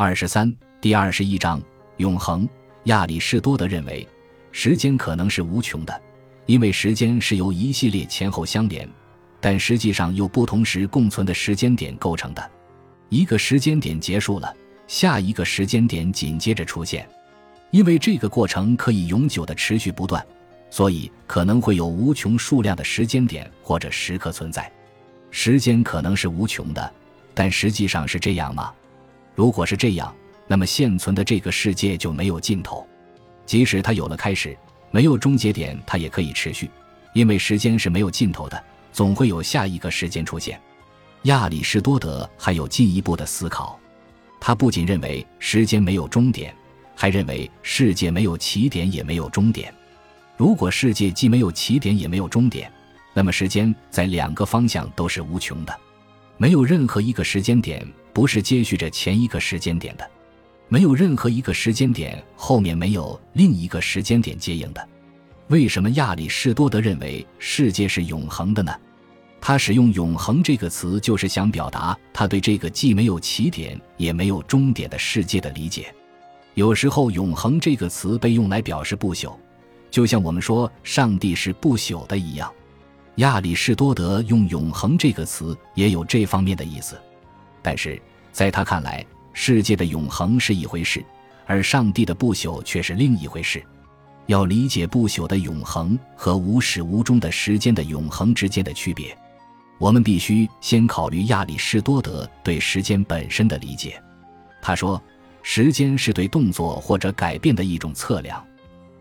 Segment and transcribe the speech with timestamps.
[0.00, 1.60] 二十三第二十一章
[1.96, 2.48] 永恒。
[2.84, 4.06] 亚里士多德认为，
[4.52, 6.00] 时间可能是无穷的，
[6.46, 8.88] 因为时间是由一系列前后相连，
[9.40, 12.50] 但实际上由不同时共存的时间点构成的。
[13.08, 14.54] 一个时间点结束了，
[14.86, 17.04] 下一个时间点紧接着出现，
[17.72, 20.24] 因为这个过程可以永久的持续不断，
[20.70, 24.70] 所以可能会有无穷数量的时间点或者时刻存在。
[25.32, 26.94] 时间可能是无穷的，
[27.34, 28.72] 但实际上是这样吗？
[29.38, 30.12] 如果是这样，
[30.48, 32.84] 那么现存的这个世界就没有尽头，
[33.46, 34.58] 即使它有了开始，
[34.90, 36.68] 没有终结点，它也可以持续，
[37.14, 38.60] 因为时间是没有尽头的，
[38.90, 40.60] 总会有下一个时间出现。
[41.22, 43.78] 亚里士多德还有进一步的思考，
[44.40, 46.52] 他不仅认为时间没有终点，
[46.96, 49.72] 还认为世界没有起点也没有终点。
[50.36, 52.68] 如果世界既没有起点也没有终点，
[53.14, 55.72] 那么时间在两个方向都是无穷的，
[56.38, 60.10] 没有任何一个时间点不是接续着前一个时间点的，
[60.68, 64.88] 没有任何一个时间点后面没有另一个时间点接应的。
[65.48, 68.74] 为什么亚里士多德认为世界是永恒的呢？
[69.40, 75.94] 他使用“永恒”这个词，就是想表达他对这个既没有起点也没有终点的世界的理解。
[76.54, 79.36] 有时候，“永恒”这个词被用来表示不朽，
[79.92, 82.52] 就像我们说上帝是不朽的一样。
[83.16, 87.00] 亚里士多德用“永恒”这个词也有这方面的意思，
[87.68, 88.00] 但是
[88.32, 91.04] 在他看来，世界的永恒是一回事，
[91.44, 93.62] 而上帝的不朽却是另一回事。
[94.24, 99.14] 要理解不朽的永恒和无始无终的时间的永恒之间的区别。
[99.76, 104.02] 我们必须先考虑亚里士多德对时间本身的理解。
[104.62, 104.98] 他说，
[105.42, 108.42] 时间是对动作或者改变的一种测量。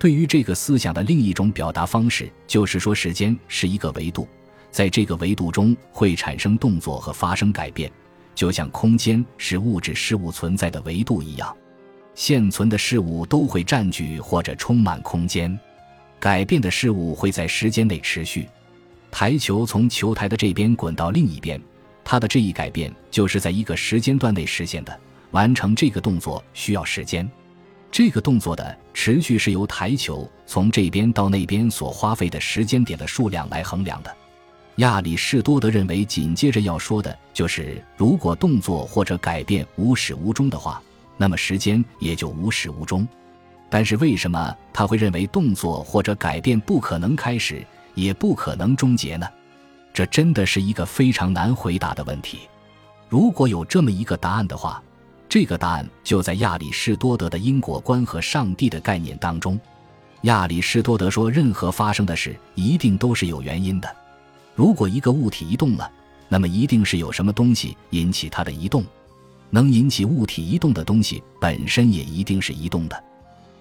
[0.00, 4.26] 对于这个思想的另一种表达方式，就是说时间是一个维度，
[4.72, 7.88] 在这个维度中会产生动作和发生改变，
[8.38, 11.56] 就像空间是物质事物存在的维度一样。
[12.14, 15.58] 现存的事物都会占据或者充满空间，
[16.20, 18.48] 改变的事物会在时间内持续。
[19.10, 21.60] 台球从球台的这边滚到另一边，
[22.04, 25.00] 它的这一改变就是在一个时间段内实现的。
[25.32, 27.28] 完成这个动作需要时间，
[27.90, 34.16] 这个动作的持续是由台球从这边到那边所花费的时间点的数量来衡量的。
[34.78, 40.80] 亚里士多德认为，紧接着要说的就是，如果动作或者改变无始无终的话，
[41.16, 43.06] 那么时间也就无始无终。
[43.68, 47.66] 但是为什么他会认为动作或者改变不可能开始？
[47.94, 49.26] 也不可能终结呢？
[49.92, 52.42] 这真的是一个非常难回答的问题。
[53.08, 54.80] 如果有这么一个答案的话，
[55.28, 59.58] 这个答案就在亚里士多德的因果观和上帝的概念当中。
[60.22, 63.96] 亚里士多德说，任何发生的事一定都是有原因的。
[64.58, 65.88] 如果一个物体移动了，
[66.28, 68.84] 那么一定是有什么东西引起它的移动。
[69.50, 73.04] 能引起物体移动的东西本身也一定是移动的。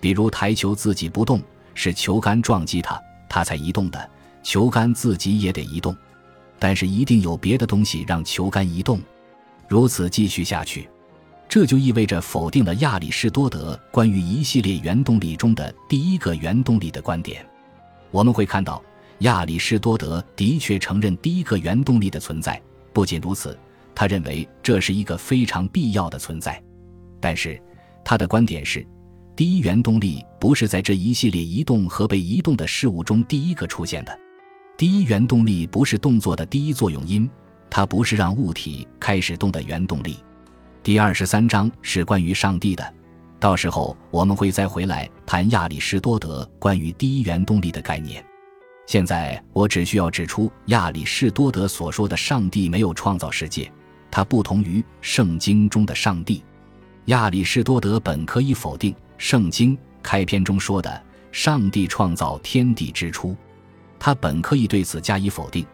[0.00, 1.38] 比如台球自己不动，
[1.74, 2.98] 是球杆撞击它，
[3.28, 4.10] 它才移动的。
[4.42, 5.94] 球杆自己也得移动，
[6.58, 8.98] 但是一定有别的东西让球杆移动。
[9.68, 10.88] 如此继续下去，
[11.46, 17.44] 这就意味着否定了亚里士多德关于一系列原动力中的第一个原动力的观点。
[18.10, 18.82] 我们会看到，
[19.20, 22.60] 亚里士多德的确承认第一个原动力的存在。
[22.92, 23.58] 不仅如此，
[23.94, 26.62] 他认为这是一个非常必要的存在。
[27.20, 27.60] 但是，
[28.04, 28.86] 他的观点是，
[29.34, 34.18] 第一原动力不是在这一系列移动和被移动的事物中第一个出现的。
[34.76, 37.28] 第一原动力不是动作的第一作用因，
[37.70, 40.18] 它不是让物体开始动的原动力。
[40.82, 42.94] 第二十三章是关于上帝的，
[43.40, 48.22] 到时候我们会再回来谈亚里士多德关于第一原动力的概念。
[48.86, 53.70] 现在我只需要指出，亚里士多德所说的上帝没有创造世界，
[54.10, 56.42] 它不同于圣经中的上帝。
[57.06, 61.02] 亚里士多德本可以否定圣经开篇中说的
[61.32, 63.36] 上帝创造天地之初。
[63.98, 65.66] 他本可以对此加以否定，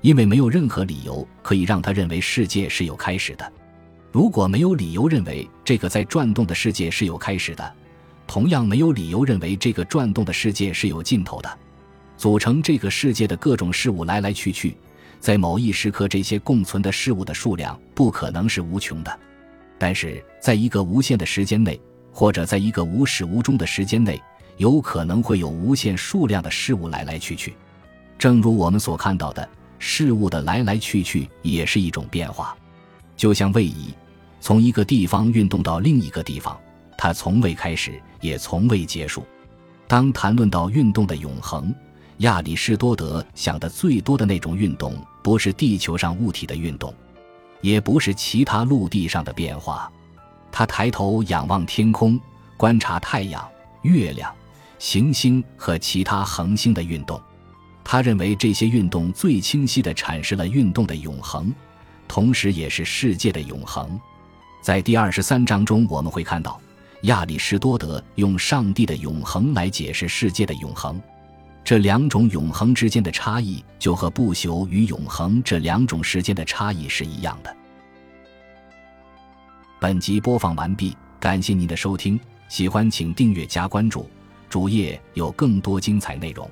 [0.00, 3.52] 因为没有任何理由可以让他认为世界是有开始的。
[4.12, 7.74] 如果没有理由认为这个在转动的世界是有开始的，
[8.26, 11.58] 同样没有理由认为这个转动的世界是有尽头的。
[12.20, 14.76] 组成这个世界的各种事物来来去去，
[15.20, 19.18] 在某一时刻，这些共存的事物的数量不可能是无穷的。
[19.78, 21.80] 但是，在一个无限的时间内，
[22.12, 24.20] 或者在一个无始无终的时间内，
[24.58, 27.54] 有可能会有无限数量的事物来来去去。
[28.18, 32.54] 正如我们所看到的，事物的来来去去也是一种变化，
[33.16, 33.94] 就像位移，
[34.42, 36.54] 从一个地方运动到另一个地方，
[36.98, 39.24] 它从未开始，也从未结束。
[39.88, 41.74] 当谈论到运动的永恒，
[42.20, 46.94] 亚里士多德想的最多的那种运动，不是地球上物体的运动，
[47.62, 49.90] 也不是其他陆地上的变化，
[50.52, 52.20] 他抬头仰望天空，
[52.58, 53.48] 观察太阳、
[53.82, 54.30] 月亮、
[54.78, 57.18] 行星和其他恒星的运动。
[57.82, 61.50] 他认为这些运动最清晰地阐释了运动的永恒，
[62.06, 63.98] 同时也是世界的永恒。
[64.60, 66.60] 在第二十三章中，我们会看到
[67.04, 71.00] 亚里士多德用上帝的永恒来解释世界的永恒。
[71.70, 77.56] 这两种永恒之间的差异，就和不朽与永恒这两种时间的差异是一样的。
[79.80, 82.18] 本集播放完毕，感谢您的收听，
[82.48, 84.10] 喜欢请订阅加关注，
[84.48, 86.50] 主页有更多精彩内容。